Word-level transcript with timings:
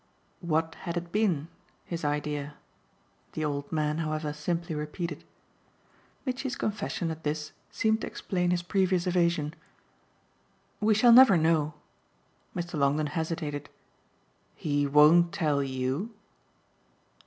"What 0.39 0.73
had 0.89 0.97
it 0.97 1.11
been, 1.11 1.47
his 1.85 2.03
idea?" 2.03 2.55
the 3.33 3.45
old 3.45 3.71
man, 3.71 3.99
however, 3.99 4.33
simply 4.33 4.73
repeated. 4.73 5.23
Mitchy's 6.25 6.55
confession 6.55 7.11
at 7.11 7.21
this 7.23 7.51
seemed 7.69 8.01
to 8.01 8.07
explain 8.07 8.49
his 8.49 8.63
previous 8.63 9.05
evasion. 9.05 9.53
"We 10.79 10.95
shall 10.95 11.13
never 11.13 11.37
know." 11.37 11.75
Mr. 12.55 12.79
Longdon 12.79 13.05
hesitated. 13.13 13.69
"He 14.55 14.87
won't 14.87 15.31
tell 15.31 15.61
YOU?" 15.61 16.09